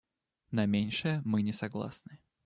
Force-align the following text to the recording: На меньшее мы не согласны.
На 0.51 0.65
меньшее 0.65 1.21
мы 1.25 1.43
не 1.43 1.51
согласны. 1.51 2.17